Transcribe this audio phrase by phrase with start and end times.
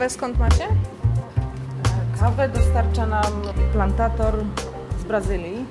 [0.00, 0.68] kawę skąd macie?
[2.20, 3.32] Kawę dostarcza nam
[3.72, 4.34] plantator
[5.00, 5.64] z Brazylii.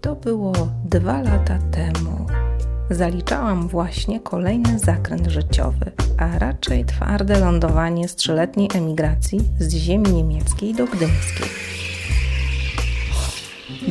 [0.00, 0.52] To było
[0.84, 2.26] dwa lata temu.
[2.90, 10.74] Zaliczałam właśnie kolejny zakręt życiowy, a raczej twarde lądowanie z trzyletniej emigracji z ziemi niemieckiej
[10.74, 11.48] do gdyńskiej.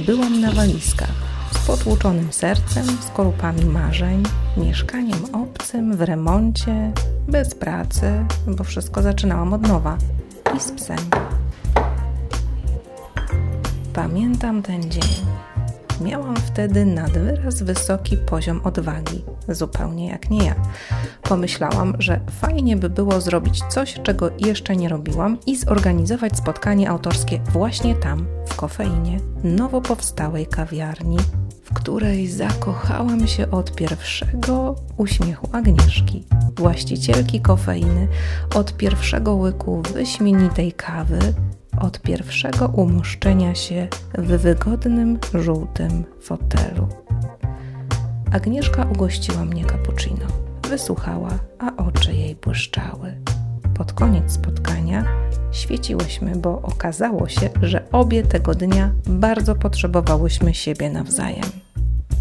[0.06, 1.16] Byłam na walizkach,
[1.52, 4.24] z potłuczonym sercem, z korupami marzeń,
[4.58, 6.94] mieszkaniem obcym, w remoncie,
[7.28, 9.98] bez pracy, bo wszystko zaczynałam od nowa
[10.58, 10.98] i z psem.
[13.94, 15.04] Pamiętam ten dzień.
[16.02, 20.56] Miałam wtedy nadwyraz wysoki poziom odwagi, zupełnie jak nie ja.
[21.24, 27.40] Pomyślałam, że fajnie by było zrobić coś, czego jeszcze nie robiłam i zorganizować spotkanie autorskie
[27.50, 31.18] właśnie tam, w kofeinie, nowo powstałej kawiarni,
[31.64, 36.24] w której zakochałam się od pierwszego uśmiechu Agnieszki,
[36.56, 38.08] właścicielki kofeiny,
[38.56, 41.20] od pierwszego łyku wyśmienitej kawy,
[41.82, 46.88] od pierwszego umoszczenia się w wygodnym, żółtym fotelu.
[48.32, 50.26] Agnieszka ugościła mnie cappuccino.
[50.70, 53.16] Wysłuchała, a oczy jej błyszczały.
[53.76, 55.06] Pod koniec spotkania
[55.52, 61.46] świeciłyśmy, bo okazało się, że obie tego dnia bardzo potrzebowałyśmy siebie nawzajem.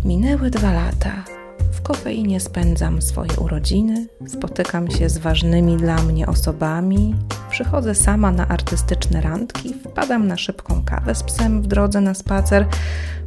[0.05, 1.42] Minęły dwa lata.
[1.73, 7.15] W kofeinie spędzam swoje urodziny, spotykam się z ważnymi dla mnie osobami,
[7.51, 12.67] przychodzę sama na artystyczne randki, wpadam na szybką kawę z psem w drodze na spacer,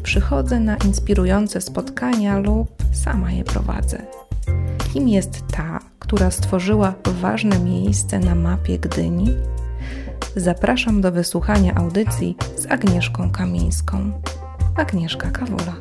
[0.04, 4.02] przychodzę na inspirujące spotkania lub sama je prowadzę.
[4.94, 9.34] Kim jest ta, która stworzyła ważne miejsce na mapie Gdyni?
[10.36, 14.12] Zapraszam do wysłuchania audycji z Agnieszką Kamińską.
[14.76, 15.76] Agnieszka Kawula.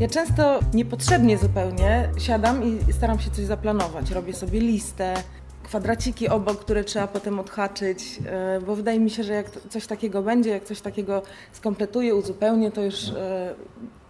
[0.00, 4.10] Ja często niepotrzebnie zupełnie siadam i staram się coś zaplanować.
[4.10, 5.14] Robię sobie listę,
[5.62, 10.22] kwadraciki obok, które trzeba potem odhaczyć, e, bo wydaje mi się, że jak coś takiego
[10.22, 11.22] będzie, jak coś takiego
[11.52, 13.54] skompletuję, uzupełnię, to już e,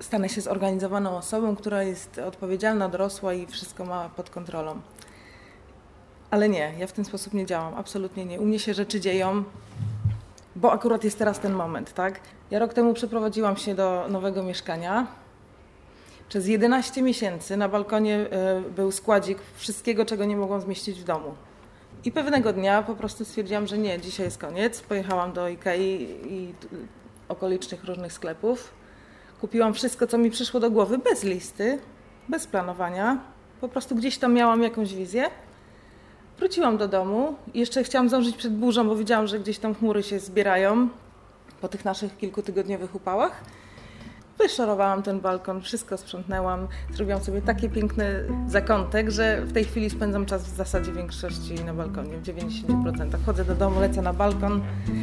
[0.00, 4.80] stanę się zorganizowaną osobą, która jest odpowiedzialna, dorosła i wszystko ma pod kontrolą.
[6.30, 8.40] Ale nie, ja w ten sposób nie działam, absolutnie nie.
[8.40, 9.44] U mnie się rzeczy dzieją,
[10.56, 12.20] bo akurat jest teraz ten moment, tak?
[12.50, 15.06] Ja rok temu przeprowadziłam się do nowego mieszkania.
[16.28, 21.34] Przez 11 miesięcy na balkonie e, był składzik wszystkiego, czego nie mogłam zmieścić w domu.
[22.04, 24.80] I pewnego dnia po prostu stwierdziłam, że nie, dzisiaj jest koniec.
[24.80, 26.54] Pojechałam do Ikei i
[27.28, 28.72] okolicznych różnych sklepów.
[29.40, 31.78] Kupiłam wszystko, co mi przyszło do głowy, bez listy,
[32.28, 33.20] bez planowania.
[33.60, 35.30] Po prostu gdzieś tam miałam jakąś wizję.
[36.38, 40.02] Wróciłam do domu i jeszcze chciałam zdążyć przed burzą, bo widziałam, że gdzieś tam chmury
[40.02, 40.88] się zbierają
[41.60, 43.44] po tych naszych kilkutygodniowych upałach.
[44.38, 50.26] Wyszorowałam ten balkon, wszystko sprzątnęłam, zrobiłam sobie taki piękny zakątek, że w tej chwili spędzam
[50.26, 53.24] czas w zasadzie większości na balkonie, w 90%.
[53.26, 54.62] Chodzę do domu, lecę na balkon,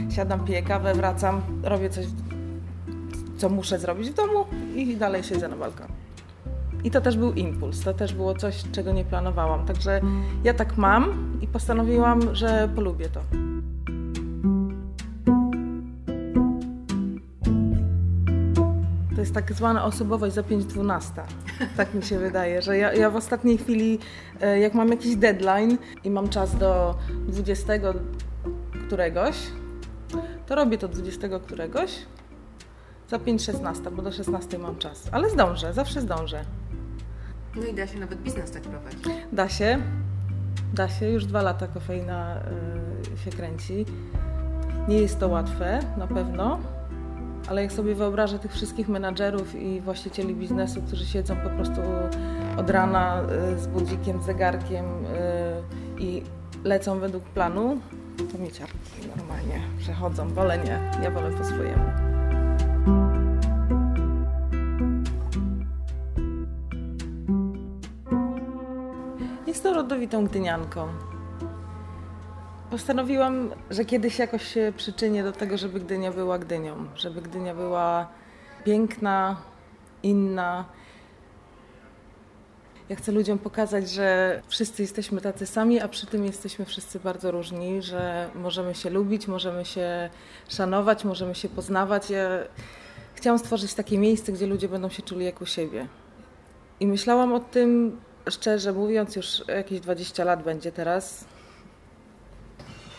[0.09, 2.05] siadam, piję kawę, wracam, robię coś,
[3.37, 4.45] co muszę zrobić w domu
[4.75, 5.93] i dalej siedzę na balkonie.
[6.83, 9.65] I to też był impuls, to też było coś, czego nie planowałam.
[9.65, 10.01] Także
[10.43, 13.21] ja tak mam i postanowiłam, że polubię to.
[19.25, 21.21] Jest tak zwana osobowość za 5-12.
[21.77, 23.99] Tak mi się wydaje, że ja, ja w ostatniej chwili,
[24.41, 26.95] e, jak mam jakiś deadline i mam czas do
[27.27, 27.73] 20
[28.87, 29.35] któregoś,
[30.47, 31.91] to robię to 20 któregoś
[33.09, 35.09] za 5-16, bo do 16 mam czas.
[35.11, 36.45] Ale zdążę, zawsze zdążę.
[37.55, 39.03] No i da się nawet biznes tak prowadzić.
[39.31, 39.81] Da się,
[40.73, 41.09] da się.
[41.09, 42.41] Już dwa lata kofeina
[43.15, 43.85] y, się kręci.
[44.87, 46.59] Nie jest to łatwe, na pewno,
[47.47, 51.81] ale jak sobie wyobrażę tych wszystkich menadżerów i właścicieli biznesu, którzy siedzą po prostu
[52.57, 53.21] od rana
[53.53, 56.23] y, z budzikiem, zegarkiem y, i
[56.63, 57.79] lecą według planu,
[58.31, 60.27] to mi ciarki normalnie przechodzą.
[60.29, 61.83] Wolę nie, ja wolę po swojemu.
[69.47, 70.87] Jest to rodowitą gdynianką.
[72.71, 78.07] Postanowiłam, że kiedyś jakoś się przyczynię do tego, żeby Gdynia była Gdynią, żeby Gdynia była
[78.63, 79.37] piękna,
[80.03, 80.65] inna.
[82.89, 87.31] Ja chcę ludziom pokazać, że wszyscy jesteśmy tacy sami, a przy tym jesteśmy wszyscy bardzo
[87.31, 90.09] różni, że możemy się lubić, możemy się
[90.49, 92.09] szanować, możemy się poznawać.
[92.09, 92.29] Ja
[93.15, 95.87] chciałam stworzyć takie miejsce, gdzie ludzie będą się czuli jak u siebie.
[96.79, 101.25] I myślałam o tym, szczerze mówiąc, już jakieś 20 lat będzie teraz.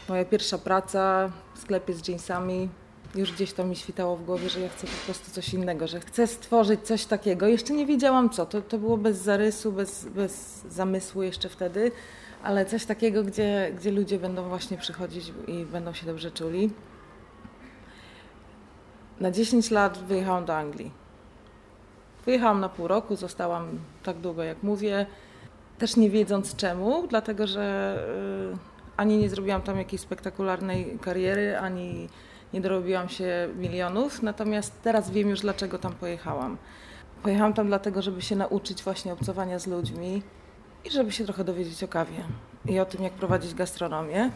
[0.09, 2.69] Moja pierwsza praca w sklepie z jeansami,
[3.15, 6.01] Już gdzieś to mi świtało w głowie, że ja chcę po prostu coś innego, że
[6.01, 7.47] chcę stworzyć coś takiego.
[7.47, 11.93] Jeszcze nie wiedziałam co, to, to było bez zarysu, bez, bez zamysłu jeszcze wtedy,
[12.43, 16.71] ale coś takiego, gdzie, gdzie ludzie będą właśnie przychodzić i będą się dobrze czuli.
[19.21, 20.91] Na 10 lat wyjechałam do Anglii.
[22.27, 25.07] Wyjechałam na pół roku, zostałam tak długo jak mówię,
[25.79, 27.99] też nie wiedząc czemu, dlatego że
[28.53, 32.09] y, ani nie zrobiłam tam jakiejś spektakularnej kariery, ani
[32.53, 36.57] nie dorobiłam się milionów, natomiast teraz wiem już dlaczego tam pojechałam.
[37.23, 40.23] Pojechałam tam dlatego, żeby się nauczyć właśnie obcowania z ludźmi
[40.85, 42.25] i żeby się trochę dowiedzieć o kawie
[42.69, 44.31] i o tym, jak prowadzić gastronomię.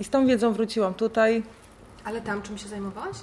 [0.00, 1.42] I z tą wiedzą wróciłam tutaj.
[2.04, 3.16] Ale tam czym się zajmowałaś?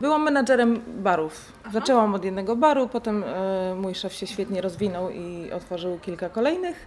[0.00, 1.52] Byłam menadżerem barów.
[1.62, 1.70] Aha.
[1.72, 6.86] Zaczęłam od jednego baru, potem e, mój szef się świetnie rozwinął i otworzył kilka kolejnych.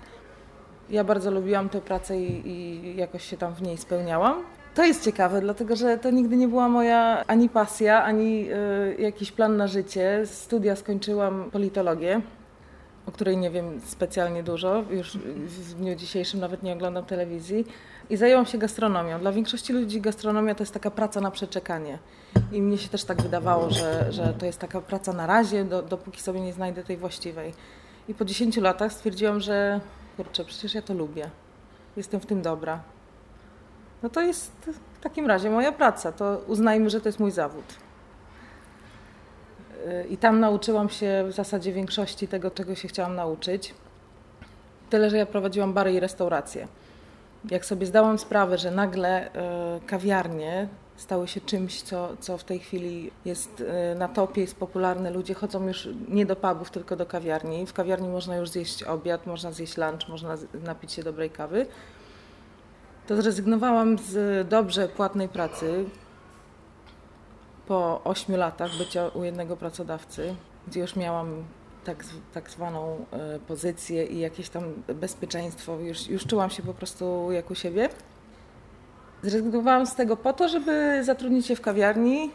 [0.90, 4.44] Ja bardzo lubiłam tę pracę i, i jakoś się tam w niej spełniałam.
[4.76, 9.32] To jest ciekawe, dlatego że to nigdy nie była moja ani pasja, ani e, jakiś
[9.32, 10.22] plan na życie.
[10.26, 12.22] Studia skończyłam politologię,
[13.06, 14.84] o której nie wiem specjalnie dużo.
[14.90, 17.66] Już w dniu dzisiejszym nawet nie oglądam telewizji.
[18.10, 19.20] I zajęłam się gastronomią.
[19.20, 21.98] Dla większości ludzi gastronomia to jest taka praca na przeczekanie.
[22.52, 25.82] I mnie się też tak wydawało, że, że to jest taka praca na razie, do,
[25.82, 27.54] dopóki sobie nie znajdę tej właściwej.
[28.08, 29.80] I po 10 latach stwierdziłam, że
[30.18, 31.30] kurczę, przecież ja to lubię.
[31.98, 32.82] Jestem w tym dobra.
[34.04, 34.52] No to jest
[34.94, 36.12] w takim razie moja praca.
[36.12, 37.66] To uznajmy, że to jest mój zawód.
[39.86, 43.74] Yy, I tam nauczyłam się w zasadzie większości tego, czego się chciałam nauczyć.
[44.90, 46.68] Tyle, że ja prowadziłam bary i restauracje.
[47.52, 49.30] Jak sobie zdałam sprawę, że nagle
[49.82, 54.56] yy, kawiarnie stały się czymś, co, co w tej chwili jest y, na topie, jest
[54.56, 55.12] popularne.
[55.12, 57.66] Ludzie chodzą już nie do pubów, tylko do kawiarni.
[57.66, 61.66] W kawiarni można już zjeść obiad, można zjeść lunch, można napić się dobrej kawy.
[63.08, 65.86] To zrezygnowałam z dobrze płatnej pracy
[67.68, 70.36] po 8 latach bycia u jednego pracodawcy,
[70.68, 71.44] gdzie już miałam
[71.84, 73.06] tak, tak zwaną
[73.36, 75.80] y, pozycję i jakieś tam bezpieczeństwo.
[75.80, 77.90] Już, już czułam się po prostu jak u siebie.
[79.24, 82.32] Zrezygnowałam z tego po to, żeby zatrudnić się w kawiarni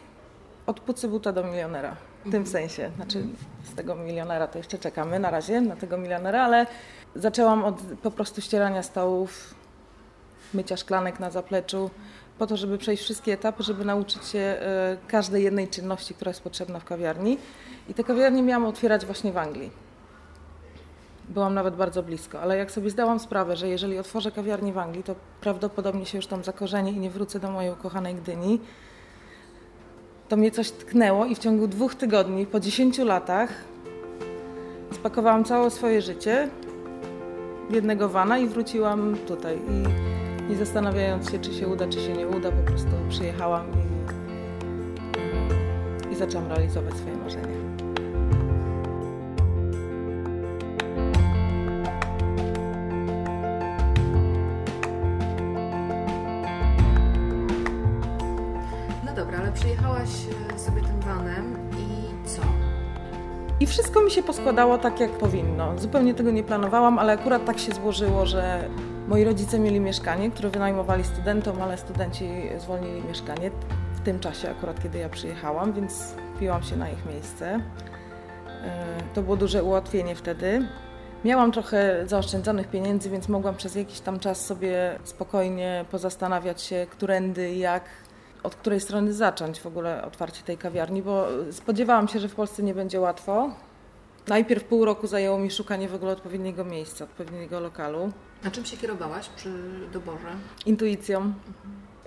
[0.65, 1.95] od pucy buta do milionera.
[2.25, 2.91] W tym sensie.
[2.95, 3.23] Znaczy
[3.63, 6.67] z tego milionera to jeszcze czekamy na razie, na tego milionera, ale
[7.15, 9.55] zaczęłam od po prostu ścierania stołów,
[10.53, 11.89] mycia szklanek na zapleczu,
[12.39, 16.41] po to, żeby przejść wszystkie etapy, żeby nauczyć się e, każdej jednej czynności, która jest
[16.41, 17.37] potrzebna w kawiarni.
[17.89, 19.71] I te kawiarnie miałam otwierać właśnie w Anglii.
[21.29, 25.03] Byłam nawet bardzo blisko, ale jak sobie zdałam sprawę, że jeżeli otworzę kawiarnię w Anglii,
[25.03, 28.59] to prawdopodobnie się już tam zakorzenię i nie wrócę do mojej ukochanej Gdyni,
[30.29, 33.49] to mnie coś tknęło i w ciągu dwóch tygodni, po 10 latach,
[34.91, 36.49] spakowałam całe swoje życie
[37.69, 39.59] jednego wana i wróciłam tutaj.
[39.69, 39.83] I
[40.49, 43.65] nie zastanawiając się, czy się uda, czy się nie uda, po prostu przyjechałam
[46.09, 47.58] i, i zaczęłam realizować swoje marzenia.
[59.69, 60.09] Przyjechałaś
[60.55, 62.41] e, sobie tym vanem i co?
[63.59, 65.79] I wszystko mi się poskładało tak, jak powinno.
[65.79, 68.69] Zupełnie tego nie planowałam, ale akurat tak się złożyło, że
[69.07, 73.51] moi rodzice mieli mieszkanie, które wynajmowali studentom, ale studenci zwolnili mieszkanie
[73.93, 77.59] w tym czasie akurat, kiedy ja przyjechałam, więc wpiłam się na ich miejsce.
[78.63, 80.67] E, To było duże ułatwienie wtedy.
[81.25, 87.55] Miałam trochę zaoszczędzonych pieniędzy, więc mogłam przez jakiś tam czas sobie spokojnie pozastanawiać się, którędy,
[87.55, 87.83] jak,
[88.43, 92.63] od której strony zacząć w ogóle otwarcie tej kawiarni, bo spodziewałam się, że w Polsce
[92.63, 93.49] nie będzie łatwo.
[94.27, 98.11] Najpierw pół roku zajęło mi szukanie w ogóle odpowiedniego miejsca, odpowiedniego lokalu.
[98.45, 99.49] A czym się kierowałaś przy
[99.93, 100.27] doborze?
[100.65, 101.33] Intuicją.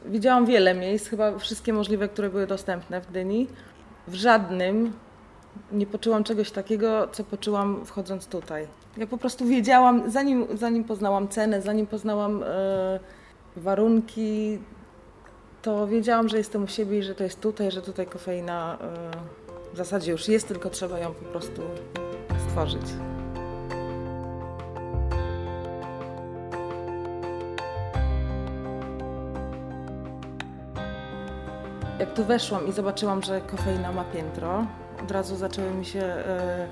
[0.07, 3.49] Widziałam wiele miejsc, chyba wszystkie możliwe, które były dostępne w Gdyni.
[4.09, 4.93] W żadnym
[5.73, 8.67] nie poczułam czegoś takiego, co poczułam wchodząc tutaj.
[8.97, 13.01] Ja po prostu wiedziałam, zanim, zanim poznałam cenę, zanim poznałam e,
[13.57, 14.59] warunki,
[15.63, 19.75] to wiedziałam, że jestem u siebie i że to jest tutaj, że tutaj kofeina e,
[19.75, 21.63] w zasadzie już jest, tylko trzeba ją po prostu
[22.49, 22.83] stworzyć.
[31.99, 34.67] Jak tu weszłam i zobaczyłam, że kofeina ma piętro,
[35.03, 36.69] od razu zaczęły mi się e,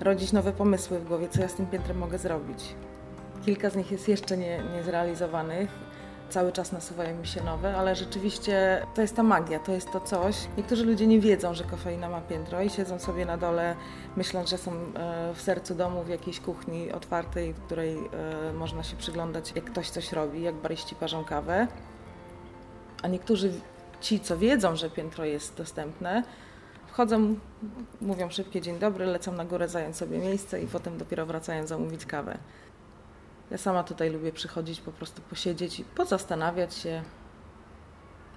[0.00, 2.74] rodzić nowe pomysły w głowie, co ja z tym piętrem mogę zrobić.
[3.44, 5.87] Kilka z nich jest jeszcze nie, niezrealizowanych.
[6.30, 10.00] Cały czas nasuwają mi się nowe, ale rzeczywiście to jest ta magia, to jest to
[10.00, 10.36] coś.
[10.56, 13.76] Niektórzy ludzie nie wiedzą, że kofeina ma piętro i siedzą sobie na dole,
[14.16, 18.82] myśląc, że są e, w sercu domu, w jakiejś kuchni otwartej, w której e, można
[18.82, 21.66] się przyglądać, jak ktoś coś robi, jak baryści parzą kawę.
[23.02, 23.52] A niektórzy
[24.00, 26.22] ci, co wiedzą, że piętro jest dostępne,
[26.86, 27.34] wchodzą,
[28.00, 32.06] mówią szybkie dzień dobry, lecą na górę zająć sobie miejsce i potem dopiero wracają zamówić
[32.06, 32.38] kawę.
[33.50, 37.02] Ja sama tutaj lubię przychodzić, po prostu posiedzieć i pozastanawiać się,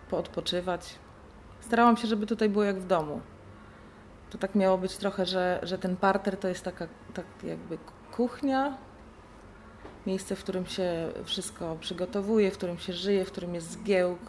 [0.10, 0.96] poodpoczywać.
[1.62, 3.22] Starałam się, żeby tutaj było jak w domu.
[4.30, 7.78] To tak miało być trochę, że, że ten parter to jest taka tak jakby
[8.12, 8.78] kuchnia,
[10.06, 14.20] miejsce, w którym się wszystko przygotowuje, w którym się żyje, w którym jest zgiełk,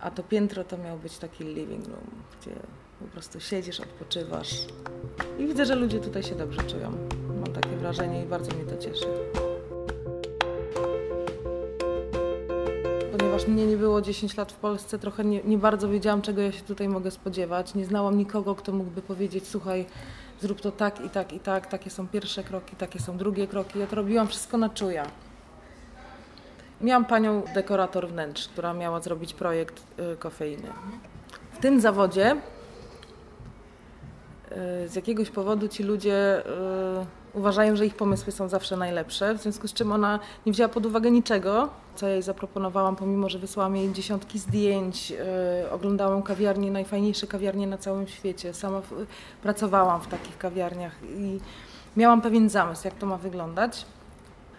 [0.00, 2.10] a to piętro to miał być taki living room,
[2.40, 2.50] gdzie
[3.00, 4.66] po prostu siedzisz, odpoczywasz.
[5.38, 6.92] I widzę, że ludzie tutaj się dobrze czują.
[7.28, 9.06] Mam takie wrażenie i bardzo mnie to cieszy.
[13.36, 16.52] Ponieważ mnie nie było 10 lat w Polsce, trochę nie, nie bardzo wiedziałam, czego ja
[16.52, 17.74] się tutaj mogę spodziewać.
[17.74, 19.86] Nie znałam nikogo, kto mógłby powiedzieć, słuchaj,
[20.40, 23.78] zrób to tak i tak i tak, takie są pierwsze kroki, takie są drugie kroki.
[23.78, 25.06] Ja to robiłam wszystko na czuja.
[26.80, 30.68] Miałam panią dekorator wnętrz, która miała zrobić projekt y, kofeiny.
[31.52, 32.38] W tym zawodzie y,
[34.88, 39.68] z jakiegoś powodu ci ludzie y, uważają, że ich pomysły są zawsze najlepsze, w związku
[39.68, 43.92] z czym ona nie wzięła pod uwagę niczego, co jej zaproponowałam, pomimo że wysłałam jej
[43.92, 45.12] dziesiątki zdjęć,
[45.62, 49.06] y, oglądałam kawiarnie, najfajniejsze kawiarnie na całym świecie, sama w,
[49.42, 51.40] pracowałam w takich kawiarniach i
[51.96, 53.86] miałam pewien zamysł, jak to ma wyglądać.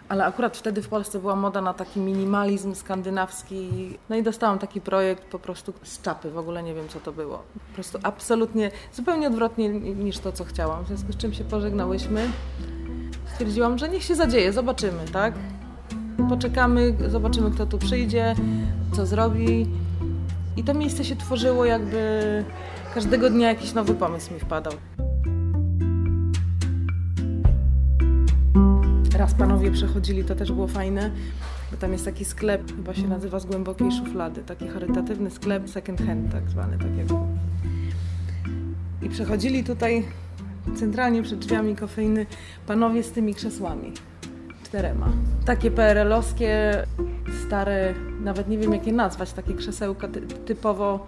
[0.08, 3.68] Ale akurat wtedy w Polsce była moda na taki minimalizm skandynawski.
[4.08, 7.12] No i dostałam taki projekt po prostu z czapy, w ogóle nie wiem co to
[7.12, 7.42] było.
[7.68, 10.84] Po prostu absolutnie, zupełnie odwrotnie niż to, co chciałam.
[10.84, 12.28] W związku z czym się pożegnałyśmy.
[13.32, 15.34] Stwierdziłam, że niech się zadzieje, zobaczymy, tak?
[16.28, 18.34] Poczekamy, zobaczymy kto tu przyjdzie,
[18.92, 19.66] co zrobi.
[20.56, 22.44] I to miejsce się tworzyło jakby
[22.94, 24.72] każdego dnia jakiś nowy pomysł mi wpadał.
[29.18, 31.10] Raz panowie przechodzili, to też było fajne,
[31.70, 36.00] bo tam jest taki sklep, chyba się nazywa z głębokiej szuflady, taki charytatywny sklep second
[36.00, 37.06] hand tak zwany, tak jak.
[39.02, 40.04] I przechodzili tutaj
[40.76, 42.26] centralnie przed drzwiami kofeiny
[42.66, 43.92] panowie z tymi krzesłami.
[44.62, 45.12] Czterema.
[45.44, 46.86] Takie PRL-owskie,
[47.46, 51.06] stare, nawet nie wiem jak je nazwać, takie krzesełka ty typowo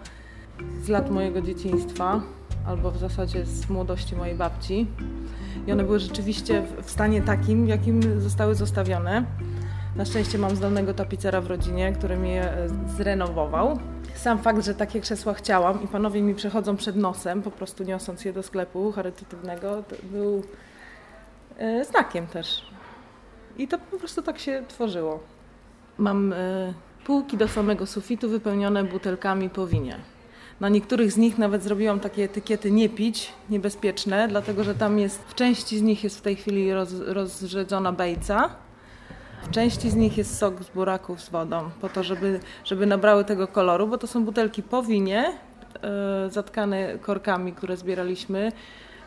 [0.83, 2.23] z lat mojego dzieciństwa,
[2.67, 4.87] albo w zasadzie z młodości mojej babci.
[5.67, 9.25] I one były rzeczywiście w stanie takim, jakim zostały zostawione.
[9.97, 12.53] Na szczęście mam zdolnego tapicera w rodzinie, który mi je
[12.97, 13.79] zrenowował.
[14.15, 18.25] Sam fakt, że takie krzesła chciałam i panowie mi przechodzą przed nosem, po prostu niosąc
[18.25, 20.43] je do sklepu charytatywnego, był
[21.59, 22.67] e, znakiem też.
[23.59, 25.21] I to po prostu tak się tworzyło.
[25.99, 26.37] Mam e,
[27.05, 29.97] półki do samego sufitu wypełnione butelkami po winie.
[30.61, 35.23] Na niektórych z nich nawet zrobiłam takie etykiety nie pić, niebezpieczne, dlatego że tam jest,
[35.29, 38.51] w części z nich jest w tej chwili roz, rozrzedzona bejca,
[39.43, 43.25] w części z nich jest sok z buraków z wodą, po to, żeby, żeby nabrały
[43.25, 45.33] tego koloru, bo to są butelki po winie,
[46.25, 48.53] yy, zatkane korkami, które zbieraliśmy.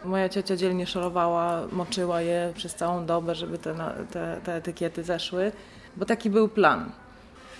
[0.05, 3.75] Moja ciocia dzielnie szorowała, moczyła je przez całą dobę, żeby te,
[4.11, 5.51] te, te etykiety zeszły,
[5.97, 6.91] bo taki był plan.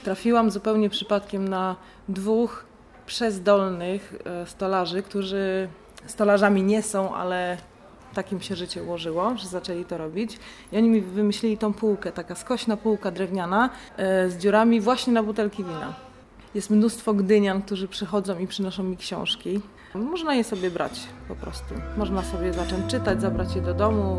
[0.03, 1.75] Trafiłam zupełnie przypadkiem na
[2.09, 2.72] dwóch
[3.05, 4.13] przezdolnych
[4.45, 5.67] stolarzy, którzy
[6.05, 7.57] stolarzami nie są, ale
[8.13, 10.39] takim się życie ułożyło, że zaczęli to robić.
[10.71, 13.69] I oni mi wymyślili tą półkę, taka skośna półka drewniana
[14.27, 15.93] z dziurami właśnie na butelki wina.
[16.55, 19.61] Jest mnóstwo gdynian, którzy przychodzą i przynoszą mi książki.
[19.95, 21.73] Można je sobie brać po prostu.
[21.97, 24.17] Można sobie zacząć czytać, zabrać je do domu.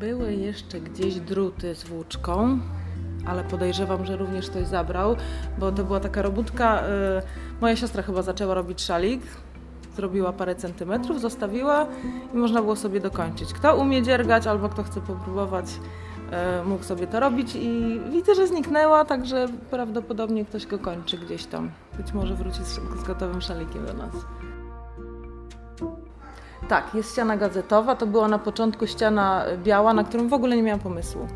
[0.00, 2.58] Były jeszcze gdzieś druty z włóczką,
[3.26, 5.16] ale podejrzewam, że również ktoś zabrał,
[5.58, 6.82] bo to była taka robótka.
[7.60, 9.22] Moja siostra chyba zaczęła robić szalik,
[9.96, 11.86] zrobiła parę centymetrów, zostawiła
[12.34, 13.52] i można było sobie dokończyć.
[13.52, 15.66] Kto umie dziergać albo kto chce popróbować,
[16.66, 21.70] mógł sobie to robić i widzę, że zniknęła, także prawdopodobnie ktoś go kończy gdzieś tam.
[21.96, 24.14] Być może wróci z, z gotowym szalikiem do nas.
[26.68, 30.62] Tak, jest ściana gazetowa, to była na początku ściana biała, na którą w ogóle nie
[30.62, 31.26] miałam pomysłu.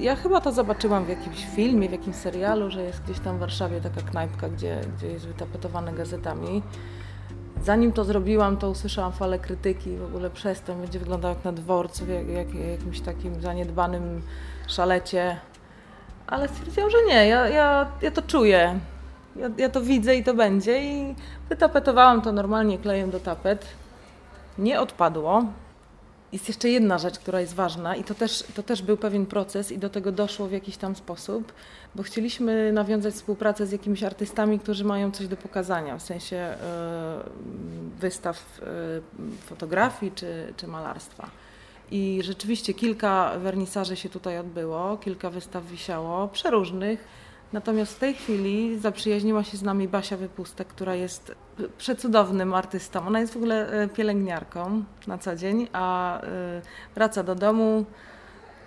[0.00, 3.40] Ja chyba to zobaczyłam w jakimś filmie, w jakimś serialu, że jest gdzieś tam w
[3.40, 6.62] Warszawie taka knajpka, gdzie, gdzie jest wytapetowane gazetami.
[7.62, 12.06] Zanim to zrobiłam, to usłyszałam falę krytyki, w ogóle przestań, będzie wyglądał jak na dworcu,
[12.06, 14.22] jak, jak jakimś takim zaniedbanym
[14.66, 15.36] szalecie.
[16.26, 18.78] Ale stwierdziłam, że nie, ja, ja, ja to czuję.
[19.36, 20.84] Ja, ja to widzę i to będzie.
[20.84, 21.14] I
[21.48, 23.66] wytapetowałam to normalnie klejem do tapet.
[24.58, 25.44] Nie odpadło.
[26.32, 29.72] Jest jeszcze jedna rzecz, która jest ważna i to też, to też był pewien proces
[29.72, 31.52] i do tego doszło w jakiś tam sposób,
[31.94, 36.54] bo chcieliśmy nawiązać współpracę z jakimiś artystami, którzy mają coś do pokazania, w sensie
[37.96, 38.62] y, wystaw y,
[39.46, 41.30] fotografii czy, czy malarstwa.
[41.90, 47.04] I rzeczywiście kilka wernisaży się tutaj odbyło, kilka wystaw wisiało, przeróżnych.
[47.52, 51.34] Natomiast w tej chwili zaprzyjaźniła się z nami Basia Wypustek, która jest
[51.78, 53.06] przecudownym artystą.
[53.06, 56.26] Ona jest w ogóle e, pielęgniarką na co dzień, a e,
[56.94, 57.84] wraca do domu,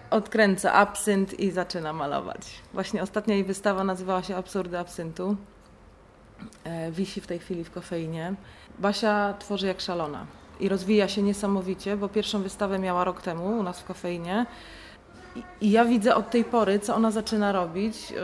[0.10, 2.62] odkręca absynt i zaczyna malować.
[2.74, 5.36] Właśnie ostatnia jej wystawa nazywała się Absurdy absyntu.
[6.64, 8.34] E, wisi w tej chwili w kofeinie.
[8.80, 10.26] Basia tworzy jak szalona
[10.60, 14.46] i rozwija się niesamowicie, bo pierwszą wystawę miała rok temu u nas w kofeinie.
[15.62, 18.12] I ja widzę od tej pory, co ona zaczyna robić.
[18.12, 18.18] Yy,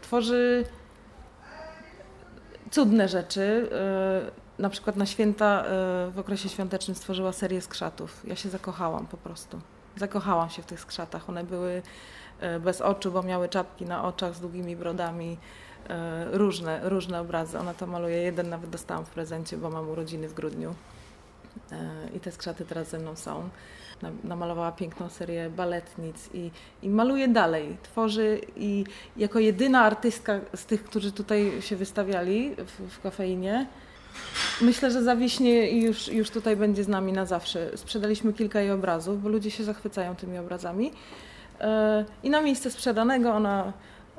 [0.00, 0.64] tworzy
[2.70, 3.68] cudne rzeczy.
[4.24, 5.64] Yy, na przykład na święta
[6.06, 8.22] yy, w okresie świątecznym stworzyła serię skrzatów.
[8.24, 9.60] Ja się zakochałam po prostu.
[9.96, 11.28] Zakochałam się w tych skrzatach.
[11.28, 11.82] One były
[12.60, 15.38] bez oczu, bo miały czapki na oczach z długimi brodami.
[16.32, 17.58] Różne, różne obrazy.
[17.58, 18.16] Ona to maluje.
[18.16, 20.74] Jeden nawet dostałam w prezencie, bo mam urodziny w grudniu.
[22.14, 23.48] I te skrzaty teraz ze mną są
[24.24, 26.50] namalowała piękną serię baletnic i,
[26.82, 27.76] i maluje dalej.
[27.82, 28.84] Tworzy i
[29.16, 33.66] jako jedyna artystka z tych, którzy tutaj się wystawiali w, w kafeinie,
[34.60, 37.70] Myślę, że zawiśnie i już, już tutaj będzie z nami na zawsze.
[37.76, 40.92] Sprzedaliśmy kilka jej obrazów, bo ludzie się zachwycają tymi obrazami.
[41.60, 43.72] E, I na miejsce sprzedanego ona,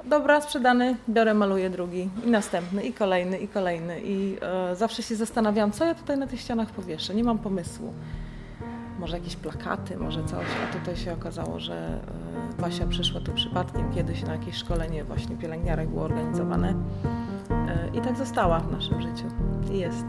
[0.06, 4.02] dobra, sprzedany, biorę, maluję drugi i następny, i kolejny, i kolejny.
[4.04, 7.16] I e, zawsze się zastanawiam, co ja tutaj na tych ścianach powieszę.
[7.16, 7.94] Nie mam pomysłu
[9.00, 12.02] może jakieś plakaty, może coś, a tutaj się okazało, że
[12.58, 16.74] e, Basia przyszła tu przypadkiem kiedyś na jakieś szkolenie właśnie pielęgniarek było organizowane
[17.50, 19.26] e, i tak została w naszym życiu
[19.72, 20.06] i jest.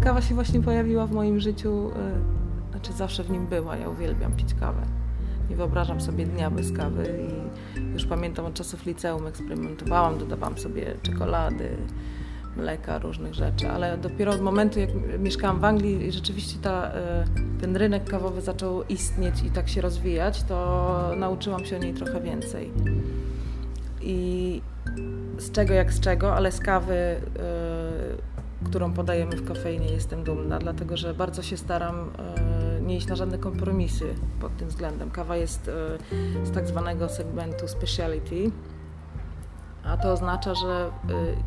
[0.00, 4.32] Kawa się właśnie pojawiła w moim życiu, e, znaczy zawsze w nim była, ja uwielbiam
[4.32, 4.82] pić kawę.
[5.50, 10.94] Nie wyobrażam sobie dnia bez kawy i już pamiętam od czasów liceum eksperymentowałam, dodawałam sobie
[11.02, 11.76] czekolady,
[12.56, 17.24] mleka, różnych rzeczy, ale dopiero od momentu, jak mieszkałam w Anglii i rzeczywiście ta, e,
[17.60, 22.20] ten rynek kawowy zaczął istnieć i tak się rozwijać, to nauczyłam się o niej trochę
[22.20, 22.70] więcej.
[24.00, 24.62] I
[25.38, 27.20] z czego jak z czego, ale z kawy, e,
[28.64, 32.45] którą podajemy w kofeinie, jestem dumna, dlatego że bardzo się staram e,
[32.86, 35.10] nie iść na żadne kompromisy pod tym względem.
[35.10, 35.72] Kawa jest e,
[36.46, 38.50] z tak zwanego segmentu speciality,
[39.84, 40.90] a to oznacza, że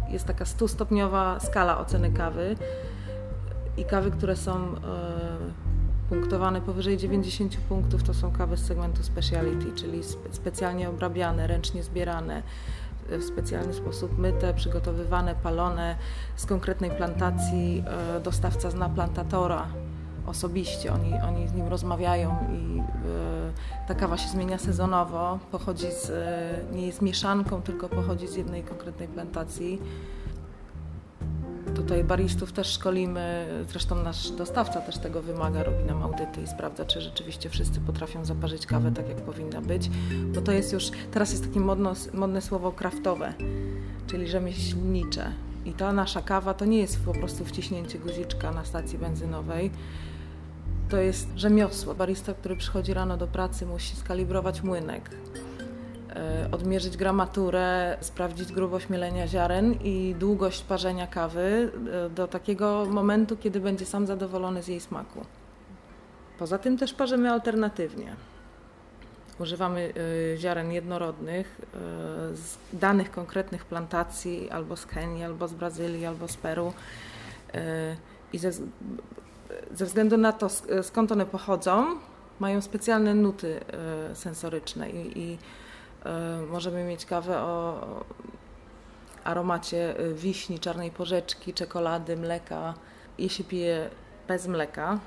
[0.08, 2.56] e, jest taka stustopniowa skala oceny kawy
[3.78, 4.78] i kawy, które są e,
[6.10, 12.43] punktowane powyżej 90 punktów, to są kawy z segmentu speciality, czyli specjalnie obrabiane, ręcznie zbierane,
[13.10, 15.95] w specjalny sposób myte, przygotowywane, palone
[16.36, 17.84] z konkretnej plantacji.
[18.23, 19.67] Dostawca zna plantatora,
[20.27, 26.10] osobiście, oni, oni z nim rozmawiają i y, ta kawa się zmienia sezonowo, pochodzi z,
[26.10, 29.82] y, nie jest mieszanką, tylko pochodzi z jednej konkretnej plantacji.
[31.75, 36.86] Tutaj baristów też szkolimy, zresztą nasz dostawca też tego wymaga, robi nam audyty i sprawdza,
[36.86, 39.89] czy rzeczywiście wszyscy potrafią zaparzyć kawę tak, jak powinna być,
[40.36, 43.34] bo to jest już, teraz jest takie modno, modne słowo kraftowe,
[44.08, 45.32] czyli rzemieślnicze.
[45.65, 49.71] I ta nasza kawa to nie jest po prostu wciśnięcie guziczka na stacji benzynowej,
[50.89, 51.95] to jest rzemiosło.
[51.95, 55.10] Barista, który przychodzi rano do pracy, musi skalibrować młynek,
[56.10, 61.71] e, odmierzyć gramaturę, sprawdzić grubość mielenia ziaren i długość parzenia kawy
[62.06, 65.25] e, do takiego momentu, kiedy będzie sam zadowolony z jej smaku.
[66.39, 68.15] Poza tym też parzymy alternatywnie.
[69.39, 69.93] Używamy
[70.34, 71.62] e, ziaren jednorodnych
[72.34, 76.73] z danych konkretnych plantacji albo z Kenii, albo z Brazylii, albo z Peru.
[78.34, 78.52] I ze,
[79.74, 80.48] ze względu na to,
[80.82, 81.86] skąd one pochodzą,
[82.40, 83.60] mają specjalne nuty
[84.12, 85.38] e, sensoryczne i, i
[86.06, 87.84] e, możemy mieć kawę o
[89.24, 92.74] aromacie e, wiśni, czarnej porzeczki, czekolady, mleka.
[93.18, 93.90] Jeśli pije
[94.28, 95.00] bez mleka,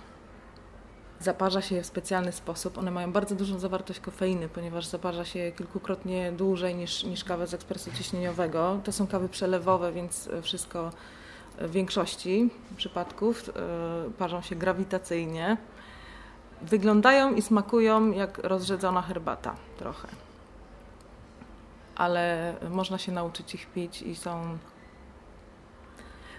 [1.21, 2.79] zaparza się je w specjalny sposób.
[2.79, 7.47] One mają bardzo dużą zawartość kofeiny, ponieważ zaparza się je kilkukrotnie dłużej niż, niż kawę
[7.47, 8.81] z ekspresu ciśnieniowego.
[8.85, 10.91] To są kawy przelewowe, więc wszystko
[11.59, 13.53] w większości przypadków e,
[14.19, 15.57] parzą się grawitacyjnie.
[16.63, 20.09] Wyglądają i smakują jak rozrzedzona herbata trochę.
[21.97, 24.59] Ale można się nauczyć ich pić i są,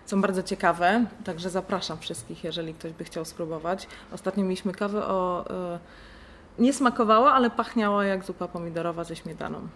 [0.05, 3.87] są bardzo ciekawe, także zapraszam wszystkich, jeżeli ktoś by chciał spróbować.
[4.11, 5.45] Ostatnio mieliśmy kawę o...
[5.49, 5.79] E,
[6.59, 9.67] nie smakowała, ale pachniała jak zupa pomidorowa ze śmietaną.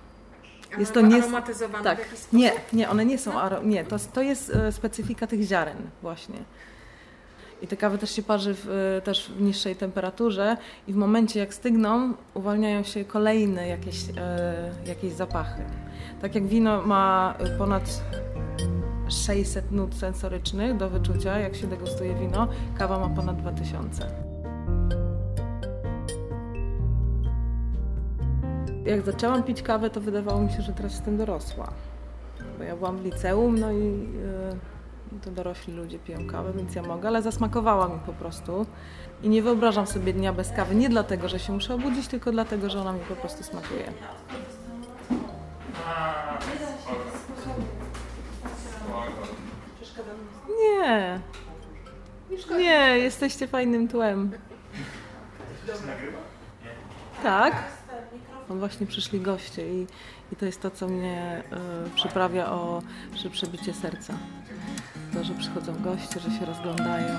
[0.78, 1.16] Jest to nie...
[1.16, 2.00] aromatyzowane tak.
[2.34, 3.64] Nie, nie, one nie są, no.
[3.64, 6.38] nie, to, to jest e, specyfika tych ziaren właśnie.
[7.62, 11.40] I te kawy też się parzy w, e, też w niższej temperaturze i w momencie
[11.40, 15.62] jak stygną, uwalniają się kolejne jakieś, e, jakieś zapachy.
[16.22, 18.02] Tak jak wino ma ponad
[19.10, 22.48] 600 nut sensorycznych do wyczucia, jak się degustuje wino.
[22.78, 24.27] Kawa ma ponad 2000.
[28.88, 31.72] Jak zaczęłam pić kawę, to wydawało mi się, że teraz jestem dorosła.
[32.58, 33.84] Bo ja byłam w liceum, no i
[35.12, 38.66] yy, to dorośli ludzie piją kawę, więc ja mogę, ale zasmakowała mi po prostu.
[39.24, 42.70] I nie wyobrażam sobie dnia bez kawy, nie dlatego, że się muszę obudzić, tylko dlatego,
[42.70, 43.94] że ona mi po prostu smakuje.
[50.60, 51.20] Nie.
[52.58, 54.32] Nie, jesteście fajnym tłem.
[57.24, 57.77] Tak?
[58.50, 59.88] No właśnie przyszli goście i,
[60.34, 61.44] i to jest to, co mnie
[61.88, 62.82] y, przyprawia o
[63.16, 64.14] szybsze bicie serca.
[65.14, 67.16] To, że przychodzą goście, że się rozglądają.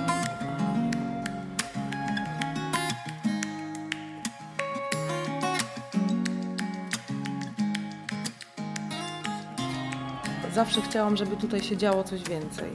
[10.55, 12.71] Zawsze chciałam, żeby tutaj się działo coś więcej.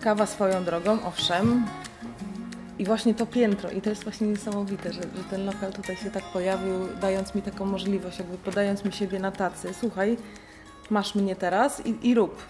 [0.00, 1.66] Kawa swoją drogą, owszem.
[2.78, 6.10] I właśnie to piętro, i to jest właśnie niesamowite, że, że ten lokal tutaj się
[6.10, 9.74] tak pojawił, dając mi taką możliwość, jakby podając mi siebie na tacy.
[9.74, 10.16] Słuchaj,
[10.90, 12.42] masz mnie teraz i, i rób.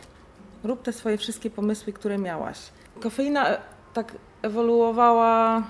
[0.65, 2.59] Rób te swoje wszystkie pomysły, które miałaś.
[3.01, 3.59] Kofeina e,
[3.95, 4.13] tak
[4.43, 5.63] ewoluowała,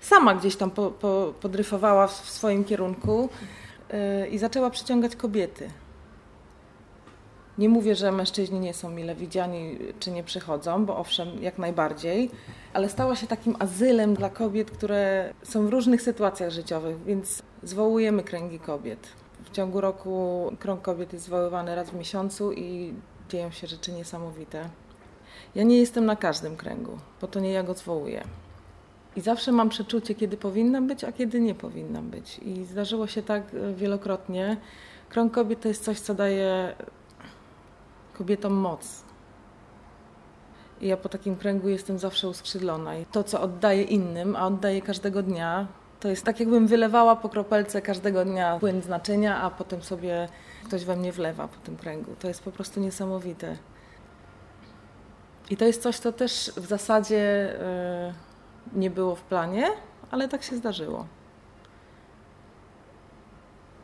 [0.00, 3.28] sama gdzieś tam po, po, podryfowała w, w swoim kierunku
[3.92, 5.70] yy, i zaczęła przyciągać kobiety.
[7.58, 12.30] Nie mówię, że mężczyźni nie są mile widziani czy nie przychodzą, bo owszem, jak najbardziej,
[12.72, 18.22] ale stała się takim azylem dla kobiet, które są w różnych sytuacjach życiowych, więc zwołujemy
[18.22, 19.08] kręgi kobiet.
[19.44, 22.94] W ciągu roku krąg kobiet jest zwoływany raz w miesiącu i
[23.28, 24.68] dzieją się rzeczy niesamowite.
[25.54, 28.24] Ja nie jestem na każdym kręgu, bo to nie ja go zwołuję.
[29.16, 32.38] I zawsze mam przeczucie, kiedy powinnam być, a kiedy nie powinnam być.
[32.38, 33.42] I zdarzyło się tak
[33.76, 34.56] wielokrotnie.
[35.08, 36.74] Krąg kobiet to jest coś, co daje
[38.18, 39.04] kobietom moc.
[40.80, 42.96] I ja po takim kręgu jestem zawsze uskrzydlona.
[42.96, 45.66] I to, co oddaję innym, a oddaję każdego dnia,
[46.00, 50.28] to jest tak, jakbym wylewała po kropelce każdego dnia płyn znaczenia, a potem sobie
[50.64, 52.14] ktoś we mnie wlewa po tym kręgu.
[52.20, 53.56] To jest po prostu niesamowite.
[55.50, 57.54] I to jest coś, co też w zasadzie
[58.72, 59.66] yy, nie było w planie,
[60.10, 61.06] ale tak się zdarzyło.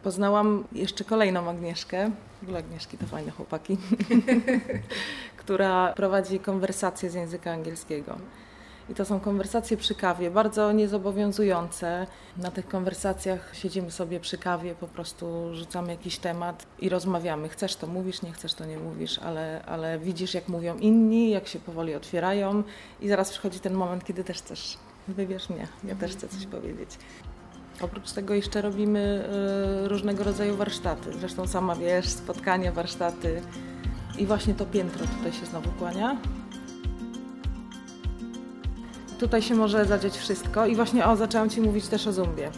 [0.02, 2.10] Poznałam jeszcze kolejną Agnieszkę,
[2.40, 3.76] w ogóle Agnieszki to fajne chłopaki,
[5.36, 8.16] która prowadzi konwersacje z języka angielskiego.
[8.90, 12.06] I to są konwersacje przy kawie, bardzo niezobowiązujące.
[12.36, 17.48] Na tych konwersacjach siedzimy sobie przy kawie, po prostu rzucamy jakiś temat i rozmawiamy.
[17.48, 21.48] Chcesz to mówisz, nie chcesz to nie mówisz, ale, ale widzisz jak mówią inni, jak
[21.48, 22.62] się powoli otwierają
[23.00, 24.78] i zaraz przychodzi ten moment, kiedy też chcesz.
[25.08, 26.90] Wybierz mnie, ja też chcę coś powiedzieć.
[27.80, 29.24] Oprócz tego jeszcze robimy
[29.84, 31.12] y, różnego rodzaju warsztaty.
[31.12, 33.42] Zresztą sama wiesz, spotkania, warsztaty.
[34.18, 36.16] I właśnie to piętro tutaj się znowu kłania.
[39.18, 40.66] Tutaj się może zadziać wszystko.
[40.66, 42.50] I właśnie o, zaczęłam Ci mówić też o zumbie.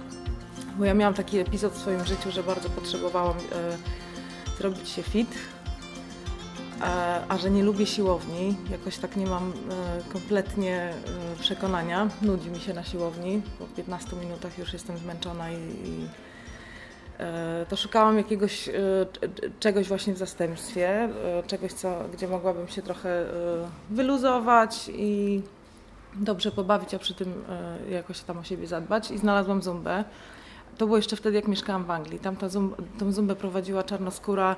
[0.79, 5.35] Bo ja miałam taki epizod w swoim życiu, że bardzo potrzebowałam y, zrobić się fit
[7.29, 12.61] a że nie lubię siłowni, jakoś tak nie mam e, kompletnie e, przekonania, nudzi mi
[12.61, 16.07] się na siłowni, po 15 minutach już jestem zmęczona i, i
[17.19, 18.69] e, to szukałam jakiegoś
[19.61, 21.09] czegoś właśnie w zastępstwie,
[21.47, 23.25] czegoś, co, gdzie mogłabym się trochę
[23.91, 25.43] wyluzować i
[26.15, 27.45] dobrze pobawić, a przy tym
[27.91, 30.05] jakoś tam o siebie zadbać i znalazłam zumbę.
[30.79, 32.19] To było jeszcze wtedy, jak mieszkałam w Anglii.
[32.19, 34.57] Tam ta zumba, tą zumbę prowadziła czarnoskóra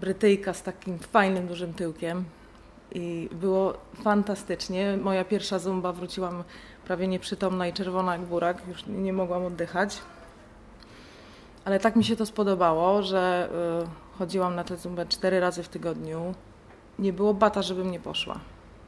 [0.00, 2.24] Brytyjka z takim fajnym, dużym tyłkiem.
[2.92, 4.96] I było fantastycznie.
[4.96, 6.44] Moja pierwsza zumba wróciłam
[6.84, 9.98] prawie nieprzytomna i czerwona jak burak, już nie mogłam oddychać.
[11.64, 13.48] Ale tak mi się to spodobało, że
[14.14, 16.34] y, chodziłam na tę zumbę cztery razy w tygodniu.
[16.98, 18.40] Nie było bata, żebym nie poszła.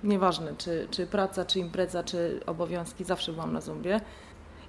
[0.04, 4.00] Nieważne, czy, czy praca, czy impreza, czy obowiązki, zawsze byłam na zumbie.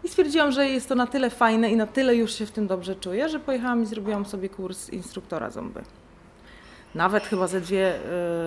[0.04, 2.68] I stwierdziłam, że jest to na tyle fajne i na tyle już się w tym
[2.68, 5.84] dobrze czuję, że pojechałam i zrobiłam sobie kurs instruktora zumby.
[6.96, 7.96] Nawet chyba ze dwie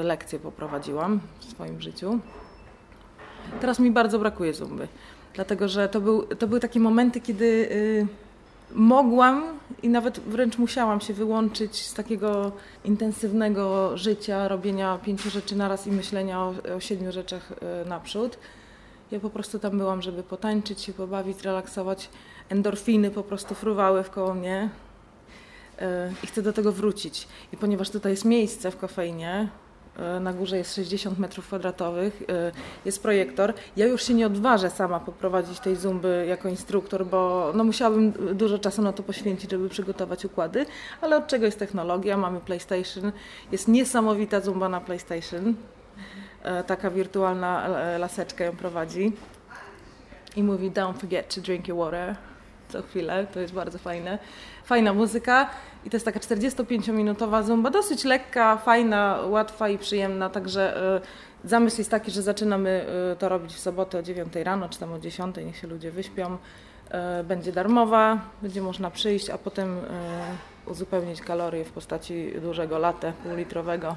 [0.01, 2.19] y, lekcje poprowadziłam w swoim życiu.
[3.61, 4.89] Teraz mi bardzo brakuje zumby,
[5.35, 8.07] dlatego że to, był, to były takie momenty, kiedy y,
[8.73, 9.45] mogłam
[9.83, 12.53] i nawet wręcz musiałam się wyłączyć z takiego
[12.85, 18.39] intensywnego życia, robienia pięciu rzeczy naraz i myślenia o, o siedmiu rzeczach y, naprzód.
[19.11, 22.11] Ja po prostu tam byłam, żeby potańczyć się, pobawić, relaksować.
[22.49, 24.69] Endorfiny po prostu fruwały w koło mnie.
[25.79, 27.29] E, i chcę do tego wrócić.
[27.53, 29.49] I ponieważ tutaj jest miejsce w kofeinie,
[29.99, 32.53] E, na górze jest 60 metrów kwadratowych, e,
[32.85, 33.55] jest projektor.
[33.77, 38.59] Ja już się nie odważę sama poprowadzić tej zumby jako instruktor, bo no musiałabym dużo
[38.59, 40.67] czasu na to poświęcić, żeby przygotować układy,
[41.01, 42.17] ale od czego jest technologia?
[42.17, 43.13] Mamy PlayStation,
[43.53, 45.55] jest niesamowita zumba na PlayStation.
[46.67, 49.13] Taka wirtualna laseczka ją prowadzi
[50.37, 52.17] i mówi don't forget to drink your water
[52.69, 54.19] co chwilę, to jest bardzo fajne.
[54.65, 55.51] Fajna muzyka
[55.85, 60.97] i to jest taka 45-minutowa zumba, dosyć lekka, fajna, łatwa i przyjemna, także
[61.45, 64.79] y, zamysł jest taki, że zaczynamy y, to robić w sobotę o 9 rano, czy
[64.79, 66.35] tam o 10, niech się ludzie wyśpią.
[67.21, 69.81] Y, będzie darmowa, będzie można przyjść, a potem
[70.67, 73.97] uzupełnić kalorie w postaci dużego latte półlitrowego.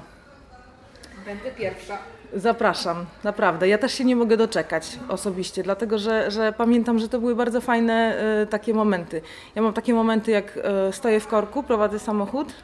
[1.24, 1.98] Będę pierwsza.
[2.34, 3.68] Zapraszam, naprawdę.
[3.68, 7.60] Ja też się nie mogę doczekać osobiście, dlatego że, że pamiętam, że to były bardzo
[7.60, 9.22] fajne y, takie momenty.
[9.54, 10.56] Ja mam takie momenty, jak
[10.88, 12.54] y, stoję w korku, prowadzę samochód,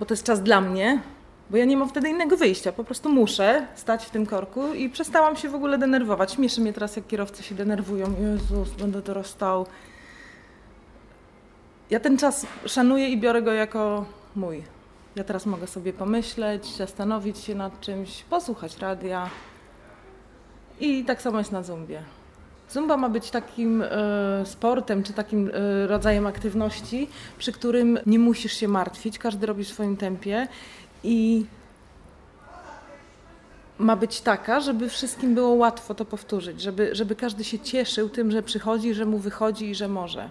[0.00, 1.00] bo to jest czas dla mnie,
[1.50, 2.72] bo ja nie mam wtedy innego wyjścia.
[2.72, 6.32] Po prostu muszę stać w tym korku i przestałam się w ogóle denerwować.
[6.32, 8.14] Śmieszy mnie teraz, jak kierowcy się denerwują.
[8.20, 9.66] Jezus, będę teraz stał.
[11.90, 14.04] Ja ten czas szanuję i biorę go jako
[14.36, 14.77] mój.
[15.18, 19.30] Ja teraz mogę sobie pomyśleć, zastanowić się nad czymś, posłuchać radia.
[20.80, 22.02] I tak samo jest na zumbie.
[22.70, 23.86] Zumba ma być takim y,
[24.44, 29.68] sportem, czy takim y, rodzajem aktywności, przy którym nie musisz się martwić, każdy robi w
[29.68, 30.48] swoim tempie
[31.04, 31.46] i
[33.78, 38.30] ma być taka, żeby wszystkim było łatwo to powtórzyć, żeby, żeby każdy się cieszył tym,
[38.30, 40.30] że przychodzi, że mu wychodzi i że może.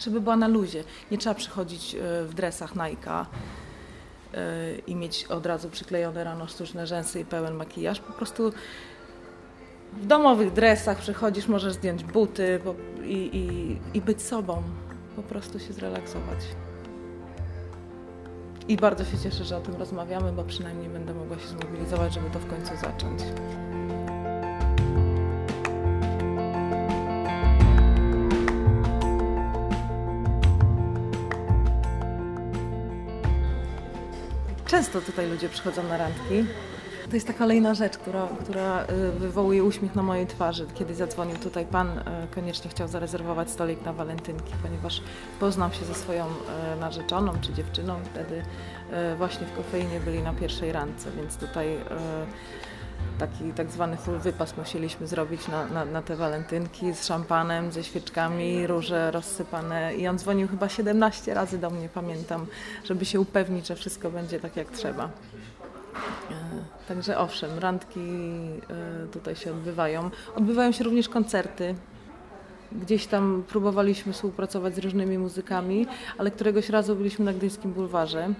[0.00, 0.84] Żeby była na luzie.
[1.10, 3.71] Nie trzeba przychodzić y, w dresach Nike'a E,
[4.86, 8.00] i mieć od razu przyklejone rano sztuczne rzęsy i pełen makijaż.
[8.00, 8.52] Po prostu
[9.92, 12.60] w domowych dresach przychodzisz, możesz zdjąć buty
[13.04, 14.62] i, i, i być sobą.
[15.16, 16.38] Po prostu się zrelaksować.
[18.68, 22.30] I bardzo się cieszę, że o tym rozmawiamy, bo przynajmniej będę mogła się zmobilizować, żeby
[22.30, 23.20] to w końcu zacząć.
[34.72, 36.44] Często tutaj ludzie przychodzą na randki.
[37.10, 40.66] To jest ta kolejna rzecz, która, która y, wywołuje uśmiech na mojej twarzy.
[40.74, 42.02] Kiedy zadzwonił tutaj pan, y,
[42.34, 45.02] koniecznie chciał zarezerwować stolik na walentynki, ponieważ
[45.40, 48.00] poznał się ze swoją y, narzeczoną czy dziewczyną.
[48.04, 48.42] Wtedy
[49.18, 51.76] właśnie w kofeinie byli na pierwszej randce, więc tutaj
[53.18, 57.84] taki tak zwany full wypas musieliśmy zrobić na, na, na, te walentynki z szampanem, ze
[57.84, 62.46] świeczkami, róże rozsypane i on dzwonił chyba 17 razy do mnie, pamiętam,
[62.84, 65.04] żeby się upewnić, że wszystko będzie tak jak trzeba.
[65.04, 65.10] E,
[66.88, 70.10] także owszem, randki e, tutaj się odbywają.
[70.36, 71.74] Odbywają się również koncerty.
[72.72, 75.86] Gdzieś tam próbowaliśmy współpracować z różnymi muzykami,
[76.18, 78.34] ale któregoś razu byliśmy na Gdyńskim Bulwarze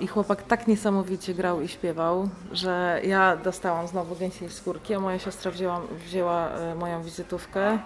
[0.00, 5.18] i chłopak tak niesamowicie grał i śpiewał, że ja dostałam znowu gęsiej skórki, a moja
[5.18, 7.78] siostra wzięła, wzięła e, moją wizytówkę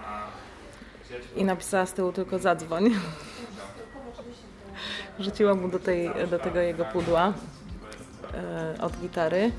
[1.36, 2.90] i napisała z tyłu tylko zadzwoń.
[5.20, 7.32] Rzuciłam mu do, tej, do tego jego pudła
[8.34, 9.52] e, od gitary.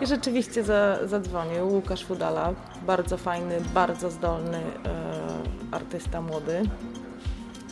[0.00, 2.52] I rzeczywiście za, zadzwonił Łukasz Fudala,
[2.86, 4.62] bardzo fajny, bardzo zdolny e,
[5.72, 6.62] artysta młody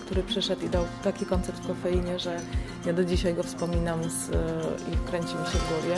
[0.06, 2.40] który przyszedł i dał taki koncert w kofeinie, że
[2.86, 4.34] ja do dzisiaj go wspominam z, e,
[4.92, 5.96] i kręci mi się w głowie.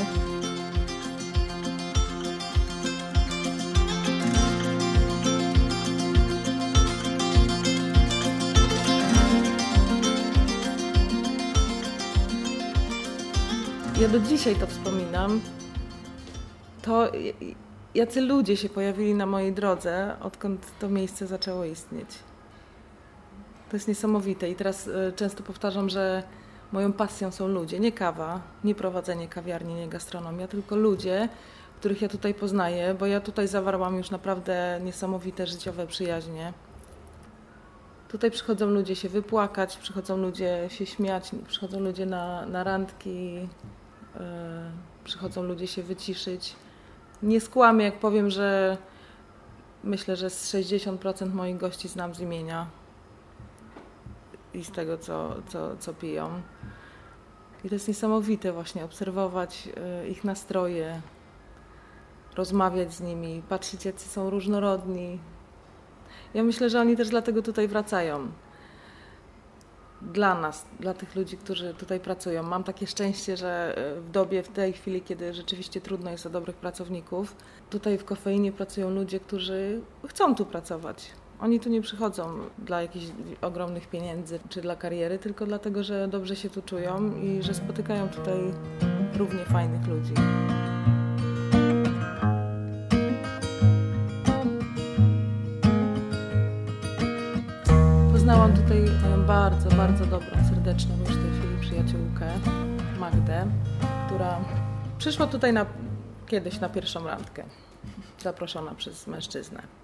[14.01, 15.41] Ja do dzisiaj to wspominam.
[16.83, 17.13] To
[17.95, 22.28] jacy ludzie się pojawili na mojej drodze, odkąd to miejsce zaczęło istnieć.
[23.71, 26.23] To jest niesamowite i teraz e, często powtarzam, że
[26.73, 31.29] moją pasją są ludzie, nie kawa, nie prowadzenie kawiarni, nie gastronomia, tylko ludzie,
[31.77, 36.53] których ja tutaj poznaję, bo ja tutaj zawarłam już naprawdę niesamowite życiowe przyjaźnie.
[38.09, 43.41] Tutaj przychodzą ludzie się wypłakać, przychodzą ludzie się śmiać, przychodzą ludzie na, na randki, yy,
[45.05, 46.57] przychodzą ludzie się wyciszyć.
[47.23, 48.77] Nie skłamię, jak powiem, że
[49.85, 52.67] myślę, że z 60% moich gości znam z imienia
[54.55, 56.43] i z tego, co, co, co piją.
[57.65, 61.01] I to jest niesamowite właśnie obserwować e, ich nastroje,
[62.37, 65.19] rozmawiać z nimi, patrzeć, jacy są różnorodni.
[66.35, 68.29] Ja myślę, że oni też dlatego tutaj wracają.
[70.03, 72.43] Dla nas, dla tych ludzi, którzy tutaj pracują.
[72.43, 76.31] Mam takie szczęście, że e, w dobie, w tej chwili, kiedy rzeczywiście trudno jest o
[76.31, 77.37] dobrych pracowników,
[77.71, 81.11] tutaj w kofeinie pracują ludzie, którzy chcą tu pracować.
[81.41, 83.07] Oni tu nie przychodzą dla jakichś
[83.41, 88.09] ogromnych pieniędzy czy dla kariery, tylko dlatego, że dobrze się tu czują i że spotykają
[88.09, 88.39] tutaj
[89.17, 90.13] równie fajnych ludzi.
[98.13, 98.85] Poznałam tutaj
[99.27, 102.33] bardzo, bardzo dobrą, serdeczną już w tej chwili przyjaciółkę,
[103.01, 103.47] Magdę,
[104.07, 104.39] która
[104.99, 105.67] przyszła tutaj na,
[106.27, 107.45] kiedyś na pierwszą randkę,
[108.19, 109.78] zaproszona przez mężczyznę.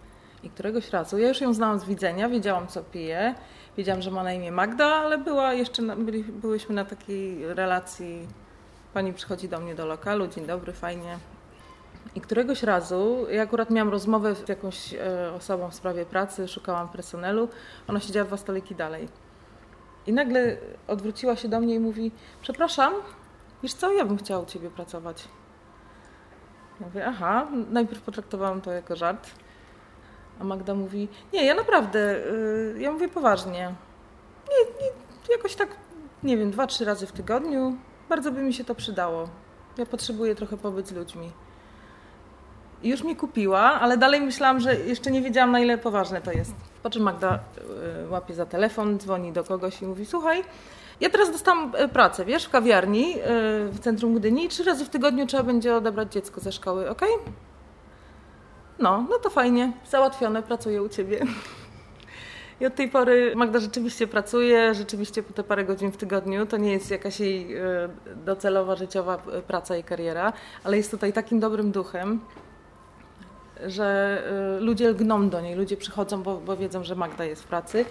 [0.44, 3.34] I któregoś razu, ja już ją znałam z widzenia, wiedziałam co pije,
[3.76, 8.28] wiedziałam, że ma na imię Magda, ale była jeszcze, na, byli, byłyśmy na takiej relacji,
[8.94, 11.18] pani przychodzi do mnie do lokalu, dzień dobry, fajnie.
[12.14, 16.88] I któregoś razu, ja akurat miałam rozmowę z jakąś e, osobą w sprawie pracy, szukałam
[16.88, 17.48] personelu,
[17.88, 19.08] ona siedziała dwa stoliki dalej.
[20.06, 22.10] I nagle odwróciła się do mnie i mówi,
[22.42, 22.92] przepraszam,
[23.62, 25.28] wiesz co, ja bym chciała u ciebie pracować.
[26.80, 29.43] Ja mówię, aha, najpierw potraktowałam to jako żart.
[30.40, 33.74] A Magda mówi, nie, ja naprawdę, y, ja mówię poważnie.
[34.48, 34.92] Nie, nie,
[35.36, 35.68] jakoś tak,
[36.22, 37.76] nie wiem, dwa, trzy razy w tygodniu.
[38.08, 39.28] Bardzo by mi się to przydało.
[39.78, 41.30] Ja potrzebuję trochę pobyć z ludźmi.
[42.82, 46.54] Już mi kupiła, ale dalej myślałam, że jeszcze nie wiedziałam, na ile poważne to jest.
[46.82, 47.38] Po czym Magda
[48.04, 50.44] y, łapie za telefon, dzwoni do kogoś i mówi, słuchaj,
[51.00, 53.14] ja teraz dostałam y, pracę, wiesz, w kawiarni
[53.70, 57.02] w centrum Gdyni trzy razy w tygodniu trzeba będzie odebrać dziecko ze szkoły, ok?
[58.78, 61.20] No, no to fajnie, załatwione, pracuję u ciebie.
[62.60, 66.46] I od tej pory Magda rzeczywiście pracuje, rzeczywiście po te parę godzin w tygodniu.
[66.46, 67.62] To nie jest jakaś jej e,
[68.24, 70.32] docelowa, życiowa e, praca i kariera,
[70.64, 72.20] ale jest tutaj takim dobrym duchem,
[73.66, 74.22] że
[74.56, 77.84] e, ludzie lgną do niej, ludzie przychodzą, bo, bo wiedzą, że Magda jest w pracy.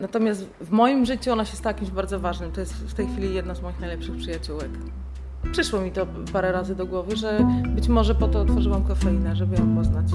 [0.00, 2.52] Natomiast w moim życiu ona się stała kimś bardzo ważnym.
[2.52, 4.70] To jest w tej chwili jedna z moich najlepszych przyjaciółek.
[5.52, 9.56] Przyszło mi to parę razy do głowy, że być może po to otworzyłam kofeinę, żeby
[9.56, 10.06] ją poznać.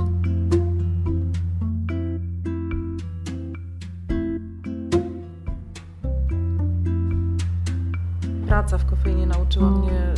[8.47, 10.13] Praca w kofeinie nauczyła mnie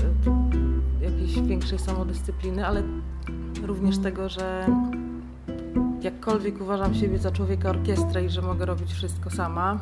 [1.01, 2.83] jakiejś większej samodyscypliny, ale
[3.63, 4.67] również tego, że
[6.01, 9.79] jakkolwiek uważam siebie za człowieka orkiestrę i że mogę robić wszystko sama,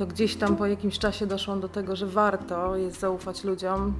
[0.00, 3.94] to gdzieś tam po jakimś czasie doszłam do tego, że warto jest zaufać ludziom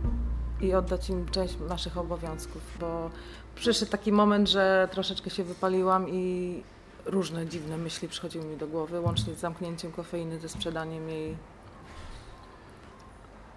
[0.60, 3.10] i oddać im część naszych obowiązków, bo
[3.54, 6.62] przyszedł taki moment, że troszeczkę się wypaliłam i
[7.04, 11.36] różne dziwne myśli przychodziły mi do głowy, łącznie z zamknięciem kofeiny, ze sprzedaniem jej.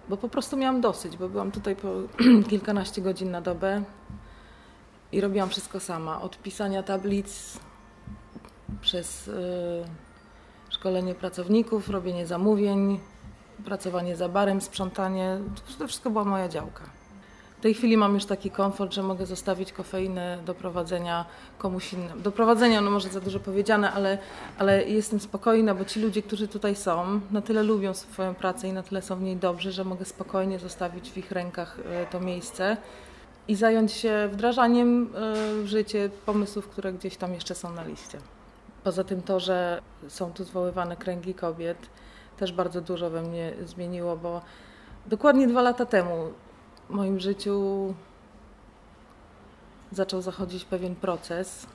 [0.08, 1.88] Bo po prostu miałam dosyć, bo byłam tutaj po
[2.50, 3.82] kilkanaście godzin na dobę
[5.12, 6.22] i robiłam wszystko sama.
[6.22, 7.58] Od pisania tablic
[8.80, 9.26] przez.
[9.26, 10.03] Yy,
[10.74, 13.00] szkolenie pracowników, robienie zamówień,
[13.64, 15.38] pracowanie za barem, sprzątanie.
[15.78, 16.84] To wszystko była moja działka.
[17.58, 21.24] W tej chwili mam już taki komfort, że mogę zostawić kofeinę do prowadzenia
[21.58, 22.20] komuś innemu.
[22.20, 24.18] Do prowadzenia, no może za dużo powiedziane, ale,
[24.58, 28.72] ale jestem spokojna, bo ci ludzie, którzy tutaj są, na tyle lubią swoją pracę i
[28.72, 32.20] na tyle są w niej dobrzy, że mogę spokojnie zostawić w ich rękach e, to
[32.20, 32.76] miejsce
[33.48, 35.08] i zająć się wdrażaniem e,
[35.62, 38.18] w życie pomysłów, które gdzieś tam jeszcze są na liście.
[38.84, 41.78] Poza tym to, że są tu zwoływane kręgi kobiet,
[42.36, 44.42] też bardzo dużo we mnie zmieniło, bo
[45.06, 46.32] dokładnie dwa lata temu
[46.90, 47.94] w moim życiu
[49.92, 51.66] zaczął zachodzić pewien proces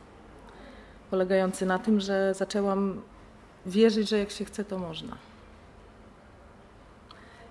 [1.10, 3.02] polegający na tym, że zaczęłam
[3.66, 5.18] wierzyć, że jak się chce, to można.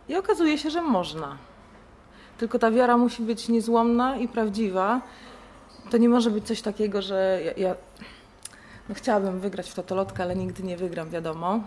[0.08, 1.36] I okazuje się, że można.
[2.38, 5.00] Tylko ta wiara musi być niezłomna i prawdziwa.
[5.90, 7.74] To nie może być coś takiego, że ja, ja
[8.88, 11.60] no chciałabym wygrać w totolotkę, ale nigdy nie wygram, wiadomo.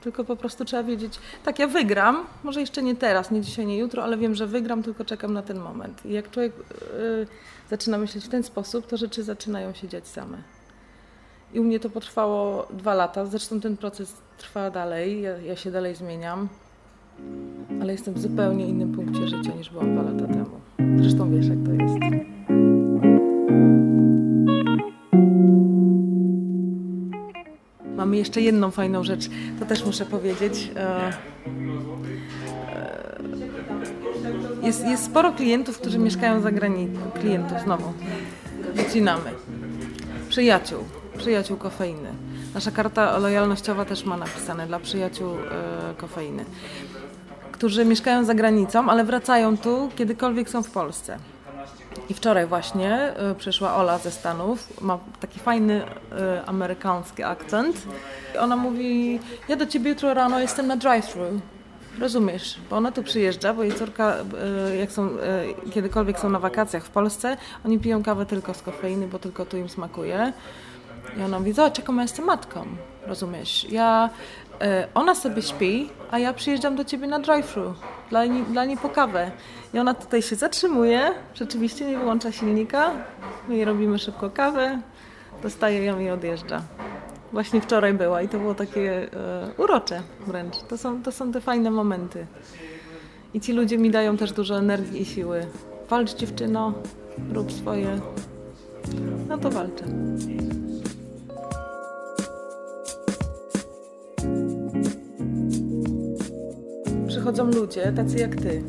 [0.00, 3.78] Tylko po prostu trzeba wiedzieć, tak ja wygram, może jeszcze nie teraz, nie dzisiaj, nie
[3.78, 6.06] jutro, ale wiem, że wygram, tylko czekam na ten moment.
[6.06, 6.52] I jak człowiek
[6.98, 7.26] yy,
[7.70, 10.38] zaczyna myśleć w ten sposób, to rzeczy zaczynają się dziać same.
[11.54, 15.70] I u mnie to potrwało dwa lata, zresztą ten proces trwa dalej, ja, ja się
[15.70, 16.48] dalej zmieniam,
[17.80, 20.60] ale jestem w zupełnie innym punkcie życia niż byłam dwa lata temu.
[21.00, 22.31] Zresztą wiesz, jak to jest.
[28.02, 30.70] Mamy jeszcze jedną fajną rzecz, to też muszę powiedzieć.
[30.76, 31.12] E, e,
[34.62, 37.00] jest, jest sporo klientów, którzy mieszkają za granicą.
[37.20, 37.92] Klientów znowu.
[38.74, 39.30] Wycinamy.
[40.28, 40.78] Przyjaciół.
[41.18, 42.08] Przyjaciół kofeiny.
[42.54, 46.44] Nasza karta lojalnościowa też ma napisane dla przyjaciół e, kofeiny.
[47.52, 51.18] Którzy mieszkają za granicą, ale wracają tu, kiedykolwiek są w Polsce.
[52.08, 55.86] I wczoraj właśnie y, przyszła Ola ze Stanów, ma taki fajny y,
[56.46, 57.76] amerykański akcent.
[58.40, 61.40] Ona mówi, ja do ciebie jutro rano jestem na drive-thru.
[62.00, 64.14] Rozumiesz, bo ona tu przyjeżdża, bo jej córka,
[64.72, 65.08] y, jak są,
[65.74, 67.36] kiedykolwiek są na wakacjach w Polsce,
[67.66, 70.32] oni piją kawę tylko z kofeiny, bo tylko tu im smakuje.
[71.18, 72.66] I ona mówi, zobacz jaką ja jestem matką,
[73.06, 73.66] rozumiesz?
[73.70, 74.10] Ja,
[74.60, 77.74] e, ona sobie śpi, a ja przyjeżdżam do ciebie na drive-thru,
[78.10, 79.30] dla, dla niej po kawę.
[79.74, 82.90] I ona tutaj się zatrzymuje, rzeczywiście nie wyłącza silnika,
[83.48, 84.80] my jej robimy szybko kawę,
[85.42, 86.62] dostaje ją i odjeżdża.
[87.32, 90.56] Właśnie wczoraj była i to było takie e, urocze wręcz.
[90.68, 92.26] To są, to są te fajne momenty.
[93.34, 95.46] I ci ludzie mi dają też dużo energii i siły.
[95.88, 96.72] Walcz dziewczyno,
[97.32, 98.00] rób swoje.
[99.28, 99.84] No to walczę.
[107.22, 108.62] Przychodzą ludzie, tacy jak ty.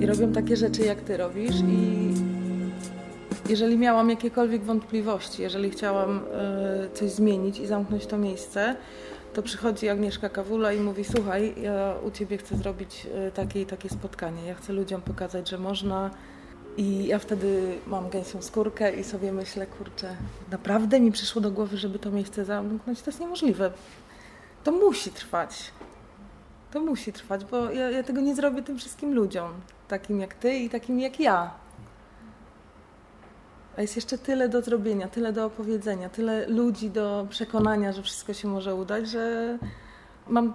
[0.00, 2.14] I robią takie rzeczy, jak ty robisz i
[3.48, 8.76] jeżeli miałam jakiekolwiek wątpliwości, jeżeli chciałam e, coś zmienić i zamknąć to miejsce,
[9.34, 13.66] to przychodzi Agnieszka Kawula i mówi: Słuchaj, ja u ciebie chcę zrobić e, takie i
[13.66, 14.46] takie spotkanie.
[14.46, 16.10] Ja chcę ludziom pokazać, że można.
[16.76, 20.16] I ja wtedy mam gęsią skórkę i sobie myślę: Kurczę,
[20.50, 23.02] naprawdę mi przyszło do głowy, żeby to miejsce zamknąć.
[23.02, 23.72] To jest niemożliwe.
[24.64, 25.72] To musi trwać.
[26.72, 29.52] To musi trwać, bo ja, ja tego nie zrobię tym wszystkim ludziom,
[29.88, 31.50] takim jak ty i takim jak ja.
[33.76, 38.34] A jest jeszcze tyle do zrobienia, tyle do opowiedzenia, tyle ludzi do przekonania, że wszystko
[38.34, 39.58] się może udać, że
[40.28, 40.52] mam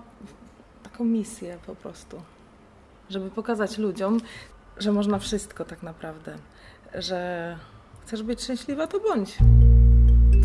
[0.83, 2.21] taką misję po prostu,
[3.09, 4.19] żeby pokazać ludziom,
[4.77, 6.37] że można wszystko tak naprawdę.
[6.93, 7.57] Że
[8.05, 9.37] chcesz być szczęśliwa, to bądź.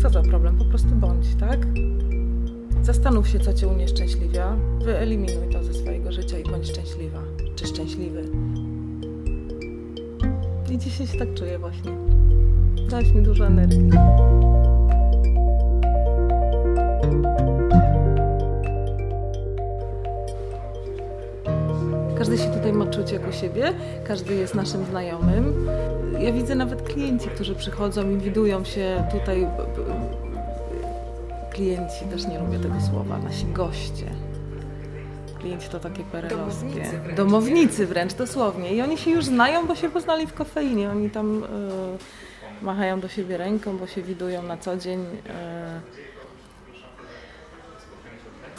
[0.01, 0.57] Co za problem?
[0.57, 1.59] Po prostu bądź, tak?
[2.83, 7.19] Zastanów się, co cię unieszczęśliwia, wyeliminuj to ze swojego życia i bądź szczęśliwa,
[7.55, 8.23] czy szczęśliwy.
[10.71, 11.91] I dzisiaj się tak czuję właśnie.
[12.89, 13.89] Dałeś mi dużo energii.
[22.17, 23.73] Każdy się tutaj ma czuć jako siebie,
[24.03, 25.67] każdy jest naszym znajomym.
[26.19, 29.47] Ja widzę nawet klienci, którzy przychodzą i widują się tutaj.
[31.61, 34.05] Klienci, też nie lubię tego słowa, nasi goście.
[35.39, 36.65] Klienci to takie perelowskie.
[36.65, 38.73] Domownicy wręcz, Domownicy wręcz, dosłownie.
[38.73, 40.89] I oni się już znają, bo się poznali w kofeinie.
[40.89, 41.47] Oni tam y,
[42.61, 44.99] machają do siebie ręką, bo się widują na co dzień.
[44.99, 45.05] y.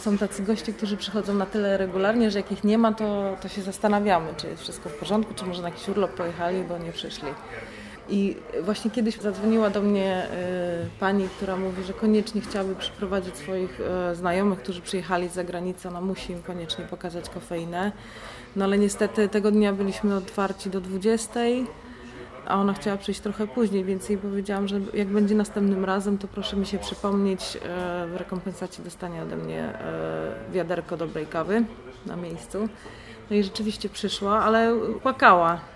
[0.00, 3.48] Są tacy goście, którzy przychodzą na tyle regularnie, że jak ich nie ma, to, to
[3.48, 6.92] się zastanawiamy, czy jest wszystko w porządku, czy może na jakiś urlop pojechali, bo nie
[6.92, 7.28] przyszli.
[8.08, 13.80] I właśnie kiedyś zadzwoniła do mnie y, pani, która mówi, że koniecznie chciałaby przyprowadzić swoich
[14.12, 15.88] y, znajomych, którzy przyjechali z zagranicy.
[15.88, 17.92] Ona musi im koniecznie pokazać kofeinę.
[18.56, 21.40] No ale niestety tego dnia byliśmy otwarci do 20,
[22.46, 26.28] a ona chciała przyjść trochę później, więc jej powiedziałam, że jak będzie następnym razem, to
[26.28, 27.56] proszę mi się przypomnieć.
[27.56, 29.72] y, W rekompensacie dostanie ode mnie
[30.52, 31.64] wiaderko dobrej kawy
[32.06, 32.68] na miejscu.
[33.30, 35.71] No i rzeczywiście przyszła, ale płakała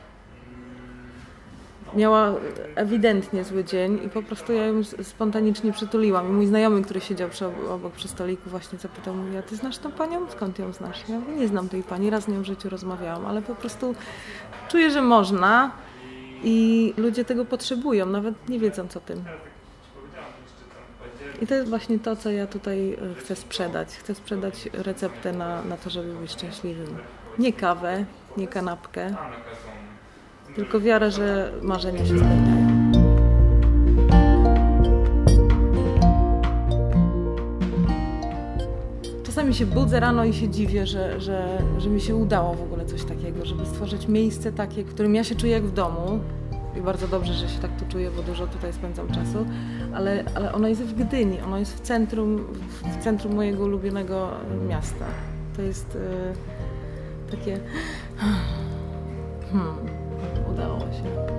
[1.95, 2.35] miała
[2.75, 6.29] ewidentnie zły dzień i po prostu ja ją spontanicznie przytuliłam.
[6.29, 9.79] I mój znajomy, który siedział przy, obok przy stoliku właśnie zapytał mnie, a ty znasz
[9.79, 10.31] tą panią?
[10.31, 11.09] Skąd ją znasz?
[11.09, 13.95] Ja mówię, nie znam tej pani, raz z nią w życiu rozmawiałam, ale po prostu
[14.69, 15.71] czuję, że można
[16.45, 19.25] i ludzie tego potrzebują, nawet nie wiedzą co tym.
[21.43, 23.89] I to jest właśnie to, co ja tutaj e, chcę sprzedać.
[23.89, 26.97] Chcę sprzedać receptę na, na to, żeby być szczęśliwym.
[27.39, 28.05] Nie kawę,
[28.37, 29.15] nie kanapkę,
[30.57, 32.93] tylko wiarę, że marzenia się spełniają.
[39.23, 42.87] Czasami się budzę rano i się dziwię, że, że, że mi się udało w ogóle
[42.87, 46.21] coś takiego, żeby stworzyć miejsce takie, w którym ja się czuję jak w domu.
[46.79, 49.47] I bardzo dobrze, że się tak tu czuję, bo dużo tutaj spędzam czasu,
[49.95, 52.47] ale, ale ono jest w Gdyni, ono jest w centrum,
[53.01, 54.31] w centrum mojego ulubionego
[54.69, 55.05] miasta.
[55.57, 55.99] To jest
[57.31, 57.61] e, takie...
[59.53, 60.06] Hmm,
[61.05, 61.36] udało się.